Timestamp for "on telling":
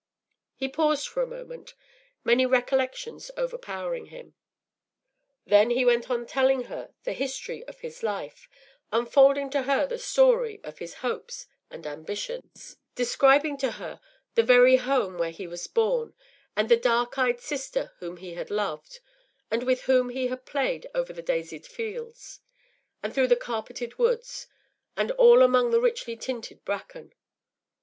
6.09-6.63